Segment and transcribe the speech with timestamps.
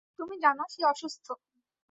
[0.19, 1.25] তুমি জানো সে অসুস্থ।